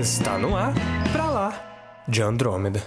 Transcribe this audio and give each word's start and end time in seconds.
Está 0.00 0.38
no 0.38 0.56
ar, 0.56 0.72
pra 1.12 1.26
lá, 1.30 2.04
de 2.08 2.22
Andrômeda. 2.22 2.82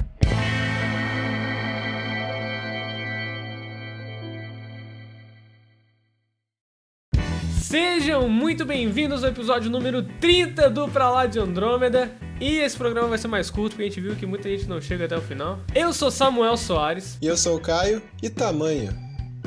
Sejam 7.62 8.28
muito 8.28 8.65
bem-vindos 8.65 9.23
ao 9.23 9.29
episódio 9.29 9.70
número 9.70 10.02
30 10.02 10.71
do 10.71 10.88
Pra 10.88 11.12
Lá 11.12 11.27
de 11.27 11.38
Andrômeda. 11.38 12.12
E 12.41 12.57
esse 12.57 12.76
programa 12.76 13.09
vai 13.09 13.20
ser 13.20 13.27
mais 13.27 13.52
curto 13.52 13.73
porque 13.73 13.84
a 13.84 13.86
gente 13.89 14.02
viu 14.02 14.16
que 14.16 14.25
muita 14.25 14.50
gente 14.50 14.68
não 14.68 14.82
chega 14.82 15.05
até 15.05 15.16
o 15.16 15.21
final. 15.21 15.59
Eu 15.75 15.93
sou 15.93 16.09
Samuel 16.09 16.57
Soares. 16.57 17.20
E 17.21 17.27
eu 17.27 17.38
sou 17.38 17.57
o 17.57 17.61
Caio. 17.61 18.02
E 18.23 18.30
tamanho? 18.32 18.91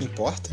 Importa? 0.00 0.50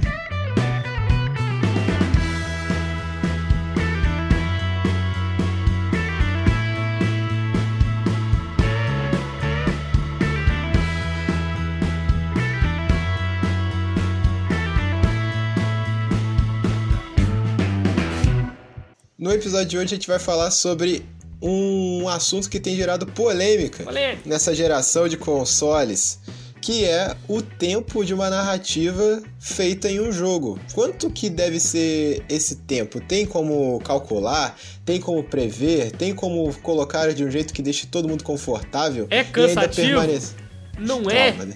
Episódio 19.33 19.67
de 19.67 19.77
hoje 19.77 19.85
a 19.85 19.97
gente 19.97 20.07
vai 20.07 20.19
falar 20.19 20.51
sobre 20.51 21.05
um 21.41 22.07
assunto 22.07 22.49
que 22.49 22.59
tem 22.59 22.75
gerado 22.75 23.05
polêmica 23.07 23.83
nessa 24.25 24.55
geração 24.55 25.07
de 25.09 25.17
consoles, 25.17 26.19
que 26.61 26.85
é 26.85 27.13
o 27.27 27.41
tempo 27.41 28.05
de 28.05 28.13
uma 28.13 28.29
narrativa 28.29 29.21
feita 29.39 29.89
em 29.89 29.99
um 29.99 30.11
jogo. 30.11 30.57
Quanto 30.73 31.09
que 31.09 31.29
deve 31.29 31.59
ser 31.59 32.23
esse 32.29 32.57
tempo? 32.57 33.01
Tem 33.01 33.25
como 33.25 33.79
calcular? 33.81 34.57
Tem 34.85 35.01
como 35.01 35.21
prever? 35.23 35.91
Tem 35.91 36.15
como 36.15 36.53
colocar 36.61 37.13
de 37.13 37.25
um 37.25 37.29
jeito 37.29 37.53
que 37.53 37.61
deixe 37.61 37.85
todo 37.87 38.07
mundo 38.07 38.23
confortável? 38.23 39.07
É 39.09 39.19
ainda 39.19 39.31
cansativo? 39.31 39.87
permanece- 39.99 40.33
Não 40.79 41.09
é? 41.09 41.31
Calma, 41.31 41.45
né? 41.45 41.55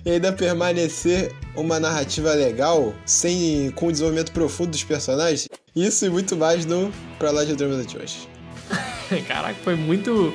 e 0.07 0.11
ainda 0.13 0.33
permanecer 0.33 1.33
uma 1.57 1.81
narrativa 1.81 2.33
legal, 2.35 2.95
sem 3.05 3.71
com 3.73 3.89
o 3.89 3.91
desenvolvimento 3.93 4.31
profundo 4.31 4.71
dos 4.71 4.85
personagens. 4.85 5.49
Isso 5.75 6.05
e 6.05 6.11
muito 6.11 6.37
mais 6.37 6.67
no 6.67 6.93
Pra 7.19 7.31
Lá 7.31 7.45
de 7.45 7.53
Andrômeda 7.53 7.85
de 7.85 7.97
hoje. 7.97 8.29
Caraca, 9.27 9.59
foi 9.65 9.75
muito. 9.75 10.35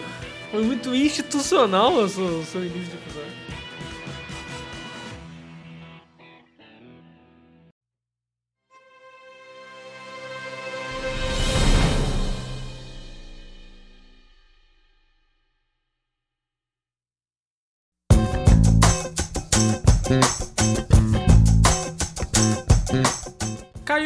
Foi 0.52 0.64
muito 0.64 0.96
institucional 0.96 1.94
o 1.94 2.08
seu, 2.08 2.26
o 2.26 2.46
seu 2.46 2.64
início 2.64 2.92
de 2.92 2.98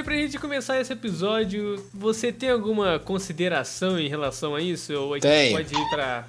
Caio, 0.01 0.03
pra 0.03 0.15
gente 0.15 0.37
começar 0.39 0.79
esse 0.81 0.91
episódio, 0.93 1.83
você 1.93 2.31
tem 2.31 2.49
alguma 2.49 2.97
consideração 2.99 3.99
em 3.99 4.07
relação 4.09 4.55
a 4.55 4.61
isso? 4.61 4.93
Ou 4.93 5.13
a 5.13 5.17
gente 5.17 5.23
Tenho. 5.23 5.51
pode 5.57 5.73
ir 5.73 5.89
pra. 5.89 6.27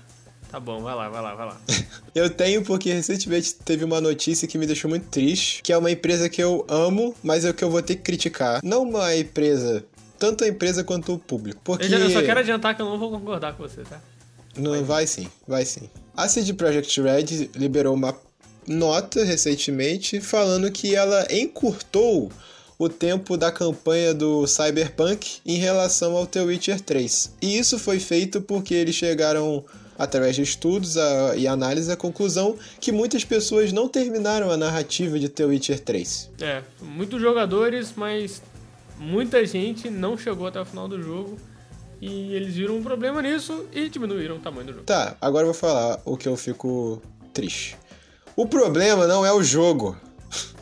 Tá 0.51 0.61
bom, 0.61 0.83
vai 0.83 0.95
lá, 0.95 1.09
vai 1.09 1.23
lá, 1.23 1.35
vai 1.35 1.47
lá. 1.47 1.61
Eu 2.15 2.29
tenho 2.29 2.63
porque 2.63 2.93
recentemente 2.93 3.55
teve 3.55 3.85
uma 3.85 4.01
notícia 4.01 4.47
que 4.47 4.59
me 4.59 4.67
deixou 4.67 4.89
muito 4.91 5.07
triste, 5.09 5.63
que 5.63 5.73
é 5.73 5.79
uma 5.79 5.91
empresa 5.91 6.29
que 6.29 6.43
eu 6.43 6.67
amo, 6.69 7.15
mas 7.23 7.45
é 7.47 7.51
o 7.51 7.55
que 7.55 7.65
eu 7.65 7.71
vou 7.71 7.81
ter 7.83 7.97
que 7.97 8.03
criticar. 8.03 8.61
Não 8.63 8.83
uma 8.83 9.17
empresa, 9.17 9.83
tanto 10.19 10.45
a 10.45 10.49
empresa 10.49 10.85
quanto 10.85 11.15
o 11.15 11.19
público. 11.19 11.59
Porque 11.65 11.87
Eu, 11.87 11.89
já- 11.89 11.99
eu 11.99 12.11
só 12.11 12.21
quero 12.23 12.41
adiantar 12.41 12.77
que 12.77 12.83
eu 12.83 12.87
não 12.87 12.99
vou 12.99 13.11
concordar 13.11 13.55
com 13.55 13.63
você, 13.67 13.81
tá? 13.83 13.99
Não, 14.55 14.85
vai 14.85 15.07
sim, 15.07 15.27
vai 15.49 15.65
sim. 15.65 15.89
A 16.15 16.29
CD 16.29 16.53
Projekt 16.53 17.01
Red 17.01 17.51
liberou 17.57 17.95
uma 17.95 18.15
nota 18.67 19.25
recentemente 19.25 20.21
falando 20.21 20.71
que 20.71 20.95
ela 20.95 21.27
encurtou 21.31 22.31
o 22.85 22.89
tempo 22.89 23.37
da 23.37 23.51
campanha 23.53 24.13
do 24.13 24.47
Cyberpunk 24.47 25.39
em 25.47 25.57
relação 25.57 26.17
ao 26.17 26.27
The 26.27 26.43
Witcher 26.43 26.81
3. 26.81 27.35
E 27.41 27.59
isso 27.59 27.79
foi 27.79 28.01
feito 28.01 28.41
porque 28.41 28.75
eles 28.75 28.95
chegaram, 28.95 29.65
através 29.99 30.35
de 30.37 30.43
estudos 30.43 30.97
a- 30.97 31.37
e 31.37 31.47
análise, 31.47 31.91
à 31.93 31.97
conclusão 31.97 32.57
que 32.81 32.91
muitas 32.91 33.25
pessoas 33.25 33.73
não 33.73 33.89
terminaram 33.89 34.51
a 34.51 34.57
narrativa 34.57 35.19
de 35.19 35.29
The 35.29 35.45
Witcher 35.45 35.79
3. 35.81 36.31
É, 36.41 36.63
muitos 36.81 37.21
jogadores, 37.21 37.93
mas 37.97 38.43
muita 38.99 39.45
gente 39.47 39.89
não 39.91 40.17
chegou 40.19 40.47
até 40.47 40.61
o 40.61 40.65
final 40.65 40.89
do 40.89 41.01
jogo. 41.01 41.37
E 42.01 42.35
eles 42.35 42.55
viram 42.57 42.77
um 42.79 42.83
problema 42.83 43.23
nisso 43.23 43.65
e 43.73 43.89
diminuíram 43.89 44.37
o 44.37 44.41
tamanho 44.41 44.67
do 44.67 44.73
jogo. 44.73 44.85
Tá, 44.85 45.17
agora 45.21 45.45
eu 45.47 45.53
vou 45.53 45.61
falar 45.61 46.01
o 46.05 46.17
que 46.17 46.27
eu 46.27 46.37
fico 46.37 47.01
triste. 47.33 47.77
O 48.35 48.45
problema 48.47 49.07
não 49.07 49.25
é 49.25 49.33
o 49.33 49.41
jogo. 49.41 49.97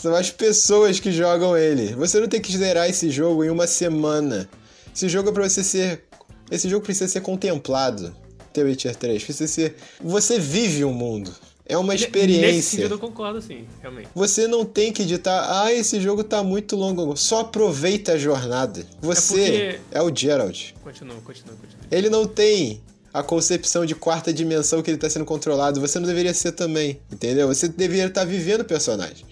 São 0.00 0.14
as 0.14 0.30
pessoas 0.30 0.98
que 0.98 1.12
jogam 1.12 1.56
ele. 1.56 1.94
Você 1.94 2.18
não 2.20 2.28
tem 2.28 2.40
que 2.40 2.56
zerar 2.56 2.88
esse 2.88 3.10
jogo 3.10 3.44
em 3.44 3.50
uma 3.50 3.66
semana. 3.66 4.48
Esse 4.94 5.08
jogo 5.08 5.28
é 5.28 5.32
pra 5.32 5.48
você 5.48 5.62
ser. 5.62 6.04
Esse 6.50 6.68
jogo 6.68 6.84
precisa 6.84 7.06
ser 7.08 7.20
contemplado. 7.20 8.14
The 8.52 8.62
Witcher 8.62 8.96
3. 8.96 9.22
Precisa 9.22 9.46
ser. 9.52 9.76
Você 10.02 10.38
vive 10.38 10.84
o 10.84 10.90
mundo. 10.92 11.32
É 11.66 11.76
uma 11.78 11.92
Nesse 11.92 12.06
experiência. 12.06 12.62
sentido 12.78 12.94
eu 12.94 12.98
concordo, 12.98 13.40
sim, 13.40 13.64
realmente. 13.80 14.08
Você 14.12 14.48
não 14.48 14.64
tem 14.64 14.92
que 14.92 15.02
editar, 15.02 15.62
ah, 15.62 15.72
esse 15.72 16.00
jogo 16.00 16.24
tá 16.24 16.42
muito 16.42 16.74
longo. 16.74 17.14
Só 17.16 17.40
aproveita 17.40 18.14
a 18.14 18.18
jornada. 18.18 18.84
Você 19.00 19.34
porque- 19.34 19.80
é 19.92 20.02
o 20.02 20.10
Geralt. 20.12 20.72
Continua, 20.82 21.14
continua, 21.22 21.54
continua. 21.54 21.84
Ele 21.92 22.10
não 22.10 22.26
tem 22.26 22.80
a 23.14 23.22
concepção 23.22 23.86
de 23.86 23.94
quarta 23.94 24.32
dimensão 24.32 24.82
que 24.82 24.90
ele 24.90 24.98
tá 24.98 25.08
sendo 25.08 25.24
controlado. 25.24 25.80
Você 25.80 26.00
não 26.00 26.08
deveria 26.08 26.34
ser 26.34 26.50
também, 26.52 26.98
entendeu? 27.12 27.46
Você 27.46 27.68
deveria 27.68 28.06
estar 28.06 28.24
vivendo 28.24 28.62
o 28.62 28.64
personagem. 28.64 29.24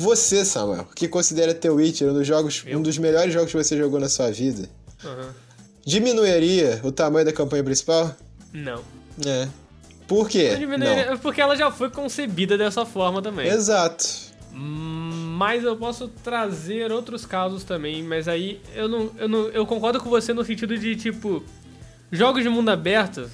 Você, 0.00 0.46
Samuel, 0.46 0.88
que 0.96 1.06
considera 1.06 1.52
The 1.52 1.68
Witcher 1.68 2.08
um 2.08 2.14
dos, 2.14 2.26
jogos, 2.26 2.62
Eu? 2.66 2.78
um 2.78 2.82
dos 2.82 2.96
melhores 2.96 3.34
jogos 3.34 3.52
que 3.52 3.58
você 3.58 3.76
jogou 3.76 4.00
na 4.00 4.08
sua 4.08 4.30
vida, 4.30 4.66
Aham. 5.04 5.34
diminuiria 5.84 6.80
o 6.82 6.90
tamanho 6.90 7.26
da 7.26 7.32
campanha 7.34 7.62
principal? 7.62 8.16
Não. 8.50 8.82
É. 9.26 9.46
Por 10.08 10.26
quê? 10.26 10.56
Não 10.56 11.18
Porque 11.18 11.40
ela 11.40 11.54
já 11.54 11.70
foi 11.70 11.90
concebida 11.90 12.56
dessa 12.56 12.86
forma 12.86 13.20
também. 13.20 13.46
Exato. 13.46 14.04
Mas 14.52 15.64
eu 15.64 15.76
posso 15.76 16.08
trazer 16.08 16.90
outros 16.90 17.26
casos 17.26 17.62
também, 17.62 18.02
mas 18.02 18.26
aí 18.26 18.60
eu 18.74 18.88
não, 18.88 19.10
eu 19.18 19.28
não. 19.28 19.48
Eu 19.48 19.66
concordo 19.66 20.00
com 20.00 20.08
você 20.08 20.32
no 20.32 20.44
sentido 20.44 20.76
de, 20.76 20.96
tipo, 20.96 21.44
jogos 22.10 22.42
de 22.42 22.48
mundo 22.48 22.70
aberto, 22.70 23.30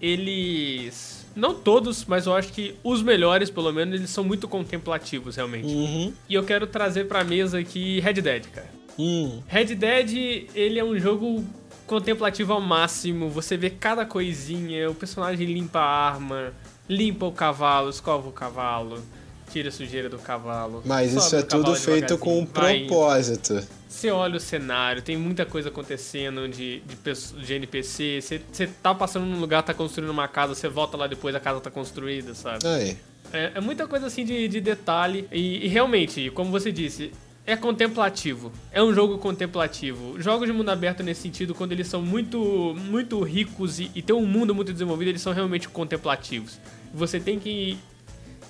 eles. 0.00 1.17
Não 1.38 1.54
todos, 1.54 2.04
mas 2.04 2.26
eu 2.26 2.34
acho 2.34 2.52
que 2.52 2.74
os 2.82 3.00
melhores, 3.00 3.48
pelo 3.48 3.72
menos, 3.72 3.94
eles 3.94 4.10
são 4.10 4.24
muito 4.24 4.48
contemplativos, 4.48 5.36
realmente. 5.36 5.68
Uhum. 5.68 6.12
E 6.28 6.34
eu 6.34 6.42
quero 6.42 6.66
trazer 6.66 7.06
pra 7.06 7.22
mesa 7.22 7.60
aqui 7.60 8.00
Red 8.00 8.14
Dead, 8.14 8.46
cara. 8.46 8.68
Hum. 8.98 9.40
Red 9.46 9.76
Dead, 9.76 10.48
ele 10.52 10.80
é 10.80 10.84
um 10.84 10.98
jogo 10.98 11.44
contemplativo 11.86 12.52
ao 12.52 12.60
máximo. 12.60 13.30
Você 13.30 13.56
vê 13.56 13.70
cada 13.70 14.04
coisinha, 14.04 14.90
o 14.90 14.94
personagem 14.96 15.46
limpa 15.46 15.78
a 15.78 16.08
arma, 16.08 16.52
limpa 16.88 17.26
o 17.26 17.32
cavalo, 17.32 17.88
escova 17.88 18.28
o 18.28 18.32
cavalo, 18.32 19.00
tira 19.48 19.68
a 19.68 19.72
sujeira 19.72 20.08
do 20.08 20.18
cavalo. 20.18 20.82
Mas 20.84 21.12
isso 21.12 21.34
é 21.36 21.42
tudo 21.42 21.74
feito 21.74 22.16
com 22.18 22.40
um 22.40 22.46
vai 22.46 22.78
indo. 22.78 22.86
propósito. 22.86 23.66
Você 23.88 24.10
olha 24.10 24.36
o 24.36 24.40
cenário, 24.40 25.02
tem 25.02 25.16
muita 25.16 25.46
coisa 25.46 25.70
acontecendo 25.70 26.48
de, 26.48 26.80
de, 26.80 27.42
de 27.42 27.54
NPC. 27.54 28.20
Você, 28.20 28.40
você 28.52 28.66
tá 28.66 28.94
passando 28.94 29.26
num 29.26 29.40
lugar, 29.40 29.62
tá 29.62 29.74
construindo 29.74 30.10
uma 30.10 30.28
casa, 30.28 30.54
você 30.54 30.68
volta 30.68 30.96
lá 30.96 31.06
depois, 31.06 31.34
a 31.34 31.40
casa 31.40 31.60
tá 31.60 31.70
construída, 31.70 32.34
sabe? 32.34 32.66
Aí. 32.66 32.96
É, 33.32 33.52
é 33.54 33.60
muita 33.60 33.86
coisa 33.86 34.06
assim 34.06 34.24
de, 34.24 34.46
de 34.46 34.60
detalhe. 34.60 35.26
E, 35.32 35.64
e 35.64 35.68
realmente, 35.68 36.30
como 36.30 36.50
você 36.50 36.70
disse, 36.70 37.12
é 37.48 37.56
contemplativo. 37.56 38.52
É 38.70 38.82
um 38.82 38.92
jogo 38.92 39.16
contemplativo. 39.16 40.20
Jogos 40.20 40.46
de 40.46 40.52
mundo 40.52 40.68
aberto 40.68 41.02
nesse 41.02 41.22
sentido, 41.22 41.54
quando 41.54 41.72
eles 41.72 41.86
são 41.86 42.02
muito, 42.02 42.74
muito 42.76 43.22
ricos 43.22 43.80
e, 43.80 43.90
e 43.94 44.02
tem 44.02 44.14
um 44.14 44.26
mundo 44.26 44.54
muito 44.54 44.70
desenvolvido, 44.70 45.08
eles 45.08 45.22
são 45.22 45.32
realmente 45.32 45.66
contemplativos. 45.66 46.60
Você 46.92 47.18
tem 47.18 47.38
que 47.38 47.78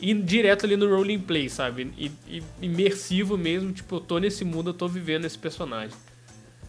ir 0.01 0.23
direto 0.23 0.67
ali 0.67 0.77
no 0.77 0.89
role 0.89 1.19
play, 1.19 1.49
sabe? 1.49 1.93
E, 1.97 2.11
e 2.29 2.43
imersivo 2.61 3.37
mesmo, 3.37 3.73
tipo, 3.73 3.97
eu 3.97 4.01
tô 4.01 4.19
nesse 4.19 4.45
mundo, 4.45 4.71
eu 4.71 4.75
tô 4.75 4.89
vivendo 4.89 5.25
esse 5.25 5.39
personagem. 5.39 5.97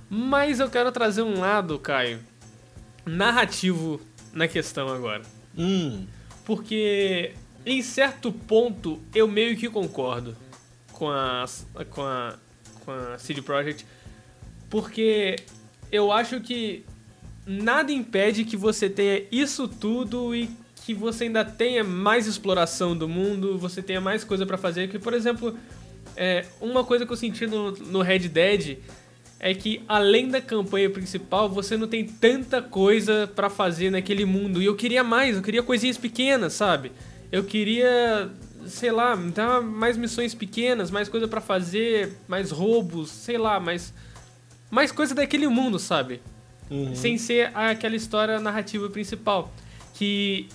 Mas 0.10 0.60
eu 0.60 0.70
quero 0.70 0.92
trazer 0.92 1.22
um 1.22 1.40
lado, 1.40 1.78
Caio, 1.78 2.20
narrativo 3.06 4.02
na 4.34 4.48
questão 4.48 4.88
agora. 4.90 5.22
Hum. 5.58 6.06
Porque 6.46 7.34
em 7.66 7.82
certo 7.82 8.32
ponto 8.32 9.00
eu 9.14 9.28
meio 9.28 9.56
que 9.56 9.70
concordo 9.70 10.36
com 10.94 11.10
a 11.10 11.46
com 11.92 12.02
a 12.02 12.36
com 12.84 12.92
a 12.92 13.18
CD 13.18 13.42
Projekt, 13.42 13.86
porque 14.70 15.36
eu 15.92 16.12
acho 16.12 16.40
que 16.42 16.86
nada 17.46 17.92
impede 17.92 18.44
que 18.44 18.58
você 18.58 18.90
tenha 18.90 19.24
isso 19.32 19.68
tudo 19.68 20.36
e 20.36 20.50
que 20.90 20.94
você 20.96 21.26
ainda 21.26 21.46
tenha 21.46 21.84
mais 21.84 22.26
exploração 22.26 22.98
do 22.98 23.08
mundo, 23.08 23.60
você 23.60 23.80
tenha 23.80 24.02
mais 24.02 24.24
coisa 24.24 24.44
pra 24.44 24.58
fazer. 24.58 24.90
Que, 24.90 24.98
por 24.98 25.14
exemplo, 25.14 25.56
é, 26.18 26.48
uma 26.60 26.84
coisa 26.84 27.06
que 27.06 27.12
eu 27.12 27.16
senti 27.16 27.46
no, 27.46 27.70
no 27.74 28.02
Red 28.02 28.28
Dead 28.28 28.80
é 29.40 29.54
que 29.54 29.84
além 29.88 30.30
da 30.30 30.42
campanha 30.42 30.90
principal, 30.90 31.48
você 31.48 31.78
não 31.78 31.88
tem 31.88 32.08
tanta 32.08 32.60
coisa 32.60 33.32
pra 33.36 33.52
fazer 33.52 33.92
naquele 33.92 34.26
mundo. 34.26 34.64
E 34.64 34.66
eu 34.66 34.76
queria 34.76 35.04
mais, 35.04 35.36
eu 35.36 35.44
queria 35.44 35.62
coisinhas 35.62 35.96
pequenas, 35.96 36.54
sabe? 36.54 36.92
Eu 37.32 37.44
queria, 37.44 38.28
sei 38.66 38.92
lá, 38.92 39.16
dar 39.16 39.62
mais 39.62 39.96
missões 39.96 40.34
pequenas, 40.34 40.90
mais 40.90 41.08
coisa 41.08 41.28
pra 41.28 41.40
fazer, 41.40 42.18
mais 42.28 42.50
roubos, 42.50 43.12
sei 43.12 43.38
lá, 43.38 43.60
mais 43.60 43.94
mais 44.72 44.92
coisa 44.92 45.14
daquele 45.14 45.48
mundo, 45.48 45.78
sabe? 45.78 46.20
Uhum. 46.68 46.96
Sem 46.96 47.20
ser 47.20 47.52
aquela 47.56 47.96
história 47.96 48.40
narrativa 48.40 48.90
principal, 48.90 49.54
que 49.94 50.50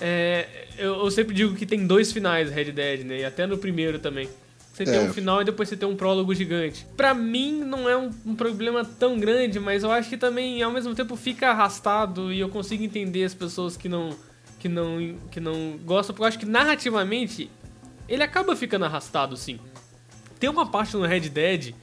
é, 0.00 0.46
eu, 0.78 0.94
eu 1.00 1.10
sempre 1.10 1.34
digo 1.34 1.54
que 1.54 1.66
tem 1.66 1.86
dois 1.86 2.12
finais 2.12 2.50
Red 2.50 2.72
Dead, 2.72 3.00
né? 3.04 3.20
E 3.20 3.24
até 3.24 3.46
no 3.46 3.58
primeiro 3.58 3.98
também. 3.98 4.28
Você 4.72 4.84
tem 4.84 4.94
É. 4.94 5.00
um 5.00 5.12
final 5.12 5.42
e 5.42 5.44
depois 5.44 5.68
você 5.68 5.76
tem 5.76 5.88
um 5.88 5.96
prólogo 5.96 6.32
gigante. 6.32 6.86
Pra 6.96 7.12
mim 7.12 7.64
não 7.64 7.88
é 7.88 7.96
um, 7.96 8.10
um 8.24 8.36
problema 8.36 8.84
tão 8.84 9.18
grande, 9.18 9.58
mas 9.58 9.82
eu 9.82 9.90
acho 9.90 10.08
que 10.08 10.16
também 10.16 10.62
ao 10.62 10.70
mesmo 10.70 10.94
tempo 10.94 11.16
fica 11.16 11.48
arrastado 11.50 12.32
e 12.32 12.38
eu 12.38 12.48
consigo 12.48 12.84
entender 12.84 13.24
as 13.24 13.34
pessoas 13.34 13.76
que 13.76 13.88
não 13.88 14.10
que 14.60 14.68
não 14.68 15.16
que 15.32 15.40
não 15.40 15.76
gostam, 15.84 16.14
porque 16.14 16.22
eu 16.22 16.28
acho 16.28 16.38
que 16.38 16.46
narrativamente 16.46 17.50
ele 18.08 18.22
acaba 18.22 18.54
ficando 18.54 18.84
arrastado 18.84 19.36
sim. 19.36 19.58
Tem 20.38 20.48
uma 20.48 20.70
parte 20.70 20.96
no 20.96 21.02
Red 21.04 21.28
Dead 21.28 21.74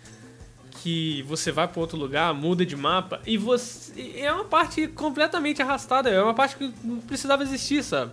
que 0.81 1.23
você 1.23 1.51
vai 1.51 1.67
pra 1.67 1.81
outro 1.81 1.97
lugar, 1.97 2.33
muda 2.33 2.65
de 2.65 2.75
mapa 2.75 3.19
e 3.25 3.37
você 3.37 4.13
é 4.17 4.31
uma 4.31 4.45
parte 4.45 4.87
completamente 4.87 5.61
arrastada, 5.61 6.09
é 6.09 6.21
uma 6.21 6.33
parte 6.33 6.55
que 6.55 6.71
não 6.83 6.97
precisava 6.99 7.43
existir, 7.43 7.83
sabe? 7.83 8.11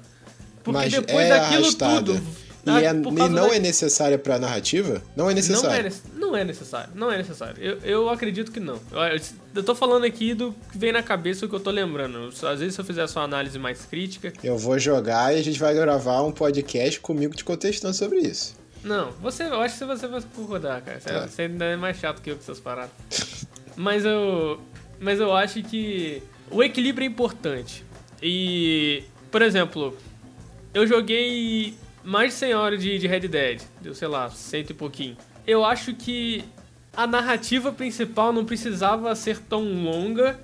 Porque 0.62 0.78
Mas 0.78 0.92
depois 0.92 1.26
é 1.26 1.28
daquilo 1.28 1.62
arrastada. 1.64 1.96
tudo 2.14 2.22
E, 2.64 2.70
é- 2.70 2.90
e 2.90 3.28
não 3.28 3.48
da- 3.48 3.56
é 3.56 3.58
necessária 3.58 4.16
pra 4.16 4.38
narrativa? 4.38 5.02
Não 5.16 5.28
é 5.28 5.34
não 5.34 5.72
é, 5.74 5.92
não 6.14 6.36
é 6.36 6.44
necessário, 6.44 6.90
não 6.94 7.10
é 7.12 7.18
necessário. 7.18 7.56
Eu, 7.60 7.78
eu 7.82 8.08
acredito 8.08 8.52
que 8.52 8.60
não. 8.60 8.78
Eu, 8.92 9.20
eu 9.56 9.62
tô 9.64 9.74
falando 9.74 10.04
aqui 10.04 10.32
do 10.32 10.54
que 10.70 10.78
vem 10.78 10.92
na 10.92 11.02
cabeça 11.02 11.44
o 11.44 11.48
que 11.48 11.54
eu 11.56 11.60
tô 11.60 11.70
lembrando. 11.72 12.28
Às 12.28 12.60
vezes 12.60 12.74
se 12.76 12.80
eu 12.80 12.84
fizer 12.84 13.06
só 13.08 13.18
uma 13.20 13.24
análise 13.24 13.58
mais 13.58 13.84
crítica. 13.84 14.32
Eu 14.44 14.56
vou 14.56 14.78
jogar 14.78 15.34
e 15.34 15.40
a 15.40 15.42
gente 15.42 15.58
vai 15.58 15.74
gravar 15.74 16.22
um 16.22 16.30
podcast 16.30 17.00
comigo 17.00 17.34
te 17.34 17.44
contestando 17.44 17.94
sobre 17.94 18.20
isso. 18.20 18.54
Não, 18.84 19.10
você, 19.12 19.44
eu 19.44 19.60
acho 19.60 19.78
que 19.78 19.84
você 19.84 20.06
vai 20.06 20.20
concordar, 20.34 20.80
cara. 20.82 21.00
Você, 21.00 21.08
Tá. 21.08 21.26
você 21.28 21.42
ainda 21.42 21.64
é 21.66 21.76
mais 21.76 21.96
chato 21.98 22.20
que 22.20 22.30
eu 22.30 22.34
com 22.36 22.42
essas 22.42 22.58
paradas. 22.60 22.90
mas 23.76 24.04
eu. 24.04 24.60
Mas 24.98 25.18
eu 25.20 25.34
acho 25.34 25.62
que 25.62 26.22
o 26.50 26.62
equilíbrio 26.62 27.04
é 27.04 27.08
importante. 27.08 27.84
E, 28.22 29.02
por 29.30 29.42
exemplo, 29.42 29.96
eu 30.72 30.86
joguei 30.86 31.74
mais 32.04 32.32
de 32.32 32.38
100 32.38 32.54
horas 32.54 32.82
de, 32.82 32.98
de 32.98 33.06
Red 33.06 33.20
Dead. 33.28 33.62
Deu, 33.80 33.94
sei 33.94 34.08
lá, 34.08 34.30
cento 34.30 34.70
e 34.70 34.74
pouquinho. 34.74 35.16
Eu 35.46 35.64
acho 35.64 35.92
que 35.94 36.44
a 36.96 37.06
narrativa 37.06 37.72
principal 37.72 38.32
não 38.32 38.44
precisava 38.44 39.14
ser 39.16 39.38
tão 39.38 39.62
longa 39.82 40.38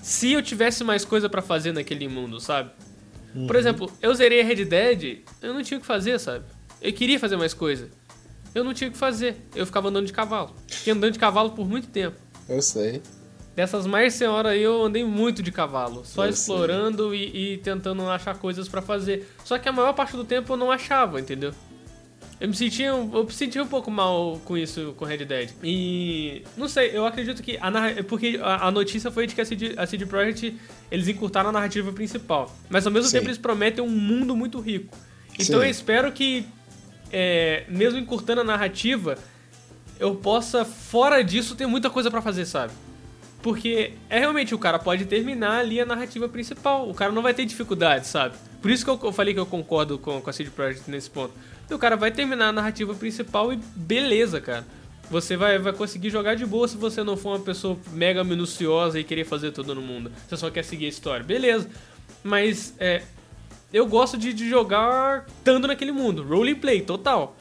se 0.00 0.32
eu 0.32 0.42
tivesse 0.42 0.82
mais 0.82 1.04
coisa 1.04 1.28
pra 1.28 1.40
fazer 1.42 1.72
naquele 1.72 2.08
mundo, 2.08 2.40
sabe? 2.40 2.70
Por 3.46 3.56
exemplo, 3.56 3.90
eu 4.02 4.12
zerei 4.14 4.42
Red 4.42 4.64
Dead, 4.64 5.20
eu 5.40 5.54
não 5.54 5.62
tinha 5.62 5.78
o 5.78 5.80
que 5.80 5.86
fazer, 5.86 6.18
sabe? 6.18 6.44
Eu 6.82 6.92
queria 6.92 7.18
fazer 7.18 7.36
mais 7.36 7.54
coisa. 7.54 7.88
Eu 8.54 8.64
não 8.64 8.74
tinha 8.74 8.90
o 8.90 8.92
que 8.92 8.98
fazer. 8.98 9.36
Eu 9.54 9.64
ficava 9.64 9.88
andando 9.88 10.06
de 10.06 10.12
cavalo. 10.12 10.54
Fiquei 10.66 10.92
andando 10.92 11.12
de 11.12 11.18
cavalo 11.18 11.52
por 11.52 11.66
muito 11.66 11.86
tempo. 11.86 12.16
Eu 12.48 12.60
sei. 12.60 13.00
Dessas 13.54 13.86
mais 13.86 14.14
de 14.14 14.18
100 14.20 14.28
horas 14.28 14.52
aí 14.52 14.62
eu 14.62 14.82
andei 14.82 15.04
muito 15.04 15.42
de 15.42 15.52
cavalo, 15.52 16.06
só 16.06 16.24
Eu 16.24 16.30
explorando 16.30 17.14
e, 17.14 17.52
e 17.54 17.58
tentando 17.58 18.08
achar 18.08 18.36
coisas 18.38 18.66
pra 18.68 18.80
fazer. 18.80 19.28
Só 19.44 19.58
que 19.58 19.68
a 19.68 19.72
maior 19.72 19.92
parte 19.92 20.16
do 20.16 20.24
tempo 20.24 20.54
eu 20.54 20.56
não 20.56 20.70
achava, 20.70 21.20
entendeu? 21.20 21.52
Eu 22.40 22.48
me 22.48 22.54
sentia, 22.54 22.88
eu 22.88 23.24
me 23.24 23.32
sentia 23.32 23.62
um 23.62 23.66
pouco 23.66 23.90
mal 23.90 24.40
com 24.44 24.56
isso 24.56 24.94
com 24.96 25.04
Red 25.04 25.26
Dead. 25.26 25.50
E 25.62 26.42
não 26.56 26.66
sei, 26.66 26.96
eu 26.96 27.06
acredito 27.06 27.42
que 27.42 27.58
a 27.58 27.70
porque 28.08 28.40
a, 28.42 28.68
a 28.68 28.70
notícia 28.70 29.10
foi 29.10 29.26
de 29.26 29.34
que 29.34 29.40
a 29.40 29.44
CD, 29.44 29.74
a 29.76 29.86
CD 29.86 30.06
Projekt 30.06 30.58
eles 30.90 31.06
encurtaram 31.06 31.50
a 31.50 31.52
narrativa 31.52 31.92
principal, 31.92 32.52
mas 32.68 32.86
ao 32.86 32.92
mesmo 32.92 33.08
Sim. 33.10 33.18
tempo 33.18 33.28
eles 33.28 33.38
prometem 33.38 33.84
um 33.84 33.90
mundo 33.90 34.34
muito 34.34 34.58
rico. 34.60 34.96
Então 35.34 35.60
Sim. 35.60 35.66
eu 35.66 35.70
espero 35.70 36.10
que 36.10 36.46
é, 37.12 37.64
mesmo 37.68 37.98
encurtando 37.98 38.40
a 38.40 38.44
narrativa, 38.44 39.18
eu 40.00 40.14
possa 40.14 40.64
fora 40.64 41.22
disso 41.22 41.54
ter 41.54 41.66
muita 41.66 41.90
coisa 41.90 42.10
pra 42.10 42.22
fazer, 42.22 42.46
sabe? 42.46 42.72
Porque 43.42 43.94
é 44.08 44.20
realmente 44.20 44.54
o 44.54 44.58
cara 44.58 44.78
pode 44.78 45.04
terminar 45.04 45.58
ali 45.58 45.80
a 45.80 45.84
narrativa 45.84 46.28
principal. 46.28 46.88
O 46.88 46.94
cara 46.94 47.10
não 47.12 47.22
vai 47.22 47.34
ter 47.34 47.44
dificuldade, 47.44 48.06
sabe? 48.06 48.36
Por 48.60 48.70
isso 48.70 48.84
que 48.84 49.06
eu, 49.06 49.12
falei 49.12 49.34
que 49.34 49.40
eu 49.40 49.46
concordo 49.46 49.98
com, 49.98 50.20
com 50.20 50.30
a 50.30 50.32
CD 50.32 50.48
Projekt 50.50 50.88
nesse 50.88 51.10
ponto. 51.10 51.34
O 51.68 51.78
cara 51.78 51.96
vai 51.96 52.12
terminar 52.12 52.48
a 52.48 52.52
narrativa 52.52 52.94
principal 52.94 53.52
e 53.52 53.56
beleza, 53.74 54.40
cara. 54.40 54.64
Você 55.10 55.36
vai, 55.36 55.58
vai 55.58 55.72
conseguir 55.72 56.10
jogar 56.10 56.36
de 56.36 56.46
boa 56.46 56.68
se 56.68 56.76
você 56.76 57.02
não 57.02 57.16
for 57.16 57.30
uma 57.30 57.40
pessoa 57.40 57.76
mega 57.92 58.22
minuciosa 58.22 58.98
e 59.00 59.04
querer 59.04 59.24
fazer 59.24 59.50
tudo 59.50 59.74
no 59.74 59.82
mundo. 59.82 60.12
Você 60.28 60.36
só 60.36 60.48
quer 60.48 60.64
seguir 60.64 60.86
a 60.86 60.88
história. 60.88 61.24
Beleza. 61.24 61.68
Mas 62.22 62.74
é, 62.78 63.02
eu 63.72 63.86
gosto 63.86 64.16
de, 64.18 64.32
de 64.32 64.48
jogar 64.48 65.26
estando 65.38 65.66
naquele 65.66 65.92
mundo. 65.92 66.22
Role 66.22 66.54
play, 66.54 66.82
total. 66.82 67.36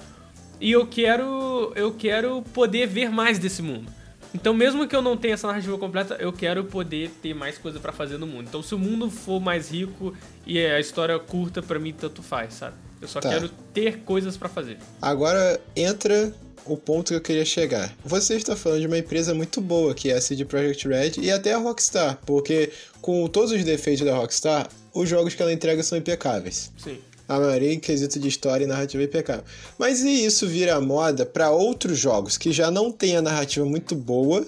E 0.59 0.71
eu 0.71 0.85
quero, 0.87 1.71
eu 1.75 1.91
quero 1.93 2.41
poder 2.53 2.87
ver 2.87 3.09
mais 3.09 3.39
desse 3.39 3.61
mundo. 3.61 3.91
Então, 4.33 4.53
mesmo 4.53 4.87
que 4.87 4.95
eu 4.95 5.01
não 5.01 5.17
tenha 5.17 5.33
essa 5.33 5.47
narrativa 5.47 5.77
completa, 5.77 6.15
eu 6.19 6.31
quero 6.31 6.63
poder 6.63 7.09
ter 7.21 7.33
mais 7.33 7.57
coisa 7.57 7.79
pra 7.79 7.91
fazer 7.91 8.17
no 8.17 8.25
mundo. 8.25 8.45
Então, 8.47 8.63
se 8.63 8.73
o 8.73 8.79
mundo 8.79 9.09
for 9.09 9.41
mais 9.41 9.69
rico 9.71 10.13
e 10.47 10.57
a 10.59 10.79
história 10.79 11.17
curta, 11.19 11.61
pra 11.61 11.77
mim 11.79 11.91
tanto 11.93 12.21
faz, 12.23 12.53
sabe? 12.53 12.75
Eu 13.01 13.07
só 13.07 13.19
Tá. 13.19 13.29
quero 13.29 13.49
ter 13.73 13.99
coisas 14.05 14.37
pra 14.37 14.47
fazer. 14.47 14.77
Agora 15.01 15.59
entra 15.75 16.31
o 16.63 16.77
ponto 16.77 17.07
que 17.09 17.15
eu 17.15 17.21
queria 17.21 17.43
chegar. 17.43 17.91
Você 18.05 18.35
está 18.35 18.55
falando 18.55 18.81
de 18.81 18.87
uma 18.87 18.97
empresa 18.99 19.33
muito 19.33 19.59
boa, 19.59 19.93
que 19.95 20.11
é 20.11 20.13
a 20.13 20.21
CD 20.21 20.45
Projekt 20.45 20.87
Red 20.87 21.13
e 21.19 21.29
até 21.31 21.53
a 21.53 21.57
Rockstar, 21.57 22.19
porque 22.25 22.71
com 23.01 23.27
todos 23.27 23.51
os 23.51 23.63
defeitos 23.65 24.05
da 24.05 24.15
Rockstar, 24.15 24.69
os 24.93 25.07
jogos 25.07 25.33
que 25.33 25.41
ela 25.41 25.53
entrega 25.53 25.83
são 25.83 25.97
impecáveis. 25.97 26.71
Sim. 26.77 26.97
A 27.27 27.39
maioria 27.39 27.73
em 27.73 27.79
quesito 27.79 28.19
de 28.19 28.27
história 28.27 28.65
e 28.65 28.67
narrativa 28.67 29.01
é 29.03 29.05
impecável. 29.05 29.43
Mas 29.77 30.01
e 30.01 30.25
isso 30.25 30.47
vira 30.47 30.81
moda 30.81 31.25
para 31.25 31.49
outros 31.49 31.97
jogos 31.97 32.37
que 32.37 32.51
já 32.51 32.69
não 32.69 32.91
têm 32.91 33.15
a 33.15 33.21
narrativa 33.21 33.65
muito 33.65 33.95
boa 33.95 34.45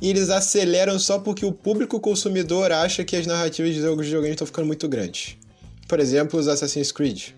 e 0.00 0.10
eles 0.10 0.28
aceleram 0.28 0.98
só 0.98 1.18
porque 1.18 1.46
o 1.46 1.52
público 1.52 1.98
consumidor 1.98 2.72
acha 2.72 3.04
que 3.04 3.16
as 3.16 3.26
narrativas 3.26 3.74
de 3.74 3.80
jogos 3.80 4.04
de 4.04 4.10
videogame 4.10 4.34
estão 4.34 4.46
ficando 4.46 4.66
muito 4.66 4.86
grandes. 4.86 5.36
Por 5.88 5.98
exemplo, 5.98 6.38
os 6.38 6.48
Assassin's 6.48 6.92
Creed. 6.92 7.28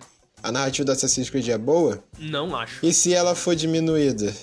A 0.43 0.51
narrativa 0.51 0.87
do 0.87 0.93
Assassin's 0.93 1.31
Creed 1.31 1.49
é 1.49 1.59
boa? 1.59 2.03
Não 2.19 2.57
acho. 2.57 2.85
E 2.85 2.93
se 2.93 3.15
ela 3.15 3.35
for 3.35 3.55
diminuída? 3.55 4.35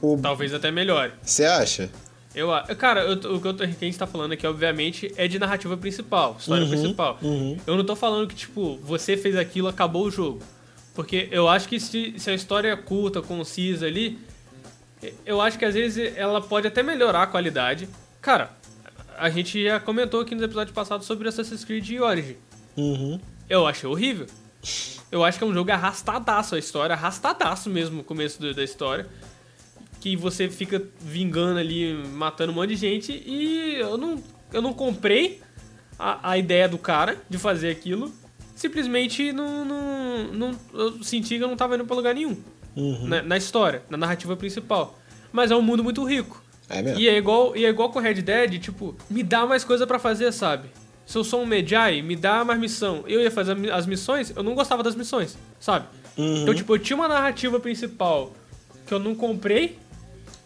O... 0.00 0.18
Talvez 0.18 0.54
até 0.54 0.70
melhore. 0.70 1.12
Você 1.22 1.44
acha? 1.44 1.90
Eu, 2.34 2.48
cara, 2.76 3.02
eu 3.02 3.12
o 3.34 3.40
que, 3.40 3.46
eu 3.48 3.54
tô, 3.54 3.58
que 3.58 3.64
a 3.64 3.66
gente 3.86 3.96
tá 3.98 4.06
falando 4.06 4.32
aqui, 4.32 4.46
obviamente, 4.46 5.12
é 5.16 5.28
de 5.28 5.38
narrativa 5.38 5.76
principal, 5.76 6.36
história 6.38 6.64
Uhum, 6.64 6.70
principal. 6.70 7.18
Eu 7.66 7.76
não 7.76 7.84
tô 7.84 7.94
falando 7.94 8.26
que, 8.28 8.34
tipo, 8.34 8.76
você 8.82 9.16
fez 9.16 9.36
aquilo, 9.36 9.68
acabou 9.68 10.04
o 10.06 10.10
jogo. 10.10 10.40
Porque 10.94 11.28
eu 11.30 11.48
acho 11.48 11.68
que 11.68 11.78
se, 11.78 12.14
se 12.18 12.30
a 12.30 12.34
história 12.34 12.68
é 12.68 12.76
curta, 12.76 13.20
concisa 13.22 13.86
ali, 13.86 14.18
eu 15.26 15.40
acho 15.40 15.58
que 15.58 15.64
às 15.64 15.74
vezes 15.74 16.12
ela 16.16 16.40
pode 16.40 16.66
até 16.66 16.82
melhorar 16.82 17.22
a 17.22 17.26
qualidade. 17.26 17.88
Cara, 18.20 18.50
a 19.18 19.28
gente 19.30 19.62
já 19.62 19.78
comentou 19.78 20.20
aqui 20.20 20.34
nos 20.34 20.42
episódios 20.44 20.74
passados 20.74 21.06
sobre 21.06 21.28
Assassin's 21.28 21.64
Creed 21.64 21.88
Origin. 22.00 22.36
Uhum. 22.76 23.20
Eu 23.48 23.66
achei 23.66 23.88
horrível. 23.88 24.26
Eu 25.12 25.22
acho 25.24 25.38
que 25.38 25.44
é 25.44 25.46
um 25.46 25.52
jogo 25.54 25.70
arrastadaço 25.70 26.54
a 26.54 26.58
história, 26.58 26.94
arrastadaço 26.94 27.68
mesmo 27.70 28.00
o 28.00 28.04
começo 28.04 28.40
do- 28.40 28.54
da 28.54 28.64
história. 28.64 29.06
Que 30.04 30.16
você 30.16 30.50
fica 30.50 30.82
vingando 31.00 31.58
ali, 31.58 31.94
matando 32.12 32.52
um 32.52 32.54
monte 32.56 32.68
de 32.68 32.76
gente 32.76 33.10
e 33.26 33.76
eu 33.76 33.96
não, 33.96 34.22
eu 34.52 34.60
não 34.60 34.74
comprei 34.74 35.40
a, 35.98 36.32
a 36.32 36.36
ideia 36.36 36.68
do 36.68 36.76
cara 36.76 37.22
de 37.26 37.38
fazer 37.38 37.70
aquilo. 37.70 38.12
Simplesmente 38.54 39.32
não, 39.32 39.64
não, 39.64 40.24
não- 40.24 40.58
eu 40.74 41.02
senti 41.02 41.38
que 41.38 41.42
eu 41.42 41.48
não 41.48 41.56
tava 41.56 41.74
indo 41.76 41.86
pra 41.86 41.96
lugar 41.96 42.14
nenhum 42.14 42.36
Uhum. 42.76 43.06
na, 43.06 43.22
na 43.22 43.36
história, 43.38 43.82
na 43.88 43.96
narrativa 43.96 44.36
principal. 44.36 44.98
Mas 45.32 45.50
é 45.50 45.56
um 45.56 45.62
mundo 45.62 45.82
muito 45.82 46.04
rico. 46.04 46.42
É 46.68 46.82
mesmo? 46.82 47.00
E 47.00 47.08
é 47.08 47.16
igual, 47.16 47.56
e 47.56 47.64
é 47.64 47.68
igual 47.70 47.88
com 47.90 47.98
Red 47.98 48.14
Dead, 48.20 48.58
tipo, 48.60 48.94
me 49.08 49.22
dá 49.22 49.46
mais 49.46 49.64
coisa 49.64 49.86
pra 49.86 49.98
fazer, 49.98 50.30
sabe? 50.32 50.68
Se 51.06 51.16
eu 51.16 51.24
sou 51.24 51.40
um 51.40 51.46
Medjai, 51.46 52.02
me 52.02 52.14
dá 52.14 52.44
mais 52.44 52.60
missão. 52.60 53.04
Eu 53.06 53.22
ia 53.22 53.30
fazer 53.30 53.56
as 53.72 53.86
missões, 53.86 54.34
eu 54.36 54.42
não 54.42 54.54
gostava 54.54 54.82
das 54.82 54.94
missões, 54.94 55.34
sabe? 55.58 55.86
Uhum. 56.18 56.42
Então, 56.42 56.54
tipo, 56.54 56.74
eu 56.74 56.78
tinha 56.78 56.94
uma 56.94 57.08
narrativa 57.08 57.58
principal 57.58 58.34
que 58.86 58.92
eu 58.92 58.98
não 58.98 59.14
comprei 59.14 59.78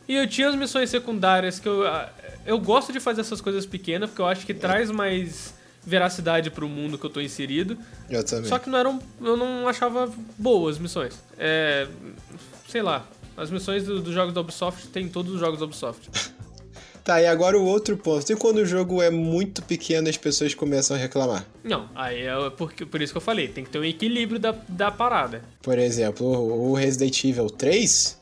e 0.09 0.17
eu 0.17 0.27
tinha 0.27 0.49
as 0.49 0.55
missões 0.57 0.89
secundárias 0.91 1.59
que 1.61 1.69
eu 1.69 1.87
ah, 1.87 2.11
eu 2.47 2.59
gosto 2.59 2.93
de 2.93 2.99
fazer 2.99 3.21
essas 3.21 3.41
coisas 3.41 3.67
pequenas 3.67 4.09
porque 4.11 4.23
eu 4.23 4.27
acho 4.27 4.47
que 4.47 4.55
traz 4.55 4.91
mais 4.91 5.55
veracidade 5.85 6.51
pro 6.51 6.69
mundo 6.69 6.99
que 6.99 7.05
eu 7.07 7.11
tô 7.11 7.21
inserido. 7.21 7.79
Eu 8.11 8.25
também. 8.25 8.45
Só 8.49 8.59
que 8.59 8.69
não 8.69 8.79
eram, 8.79 8.99
eu 9.23 9.37
não 9.37 9.67
achava 9.69 10.11
boas 10.39 10.77
as 10.77 10.81
missões. 10.83 11.15
É, 11.39 11.87
sei 12.69 12.83
lá, 12.83 13.07
as 13.37 13.51
missões 13.51 13.85
do- 13.85 14.01
dos 14.01 14.13
jogos 14.13 14.35
da 14.35 14.41
Ubisoft 14.41 14.89
tem 14.89 15.05
em 15.05 15.09
todos 15.09 15.33
os 15.33 15.41
jogos 15.41 15.59
da 15.61 15.65
Ubisoft. 15.67 16.09
Tá, 17.05 17.23
e 17.23 17.27
agora 17.27 17.59
o 17.59 17.65
outro 17.65 17.97
ponto. 17.97 18.31
E 18.31 18.37
quando 18.37 18.59
o 18.59 18.67
jogo 18.67 19.01
é 19.01 19.09
muito 19.09 19.63
pequeno, 19.63 20.11
as 20.11 20.19
pessoas 20.19 20.53
começam 20.53 20.95
a 20.95 21.01
reclamar? 21.01 21.47
Não, 21.65 21.89
aí 21.95 22.25
é 22.25 22.51
porque, 22.51 22.85
por 22.85 23.01
isso 23.01 23.15
que 23.15 23.17
eu 23.17 23.23
falei, 23.23 23.49
tem 23.49 23.65
que 23.65 23.71
ter 23.71 23.79
um 23.79 23.85
equilíbrio 23.85 24.39
da, 24.39 24.55
da 24.69 24.91
parada. 24.91 25.43
Por 25.63 25.79
exemplo, 25.79 26.27
o 26.27 26.75
Resident 26.75 27.25
Evil 27.25 27.49
3, 27.49 28.21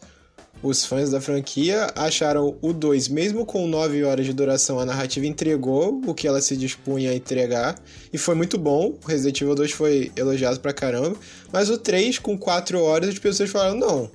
os 0.63 0.85
fãs 0.85 1.11
da 1.11 1.21
franquia 1.21 1.87
acharam 1.95 2.57
o 2.61 2.73
2, 2.73 3.09
mesmo 3.09 3.45
com 3.45 3.67
9 3.67 4.05
horas 4.05 4.27
de 4.27 4.33
duração, 4.33 4.79
a 4.81 4.85
narrativa 4.85 5.27
entregou 5.27 6.01
o 6.07 6.15
que 6.15 6.27
ela 6.27 6.41
se 6.41 6.57
dispunha 6.57 7.11
a 7.11 7.15
entregar, 7.15 7.77
e 8.13 8.19
foi 8.19 8.35
muito 8.35 8.59
bom. 8.59 8.99
O 9.05 9.07
Resident 9.07 9.41
Evil 9.41 9.55
2 9.55 9.73
foi 9.73 10.11
elogiado 10.17 10.61
pra 10.61 10.73
caramba, 10.73 11.17
mas 11.53 11.71
o 11.71 11.79
3, 11.79 12.19
com 12.19 12.37
4 12.37 12.81
horas, 12.83 13.11
as 13.11 13.19
pessoas 13.19 13.51
falaram: 13.51 13.77
não, 13.79 14.11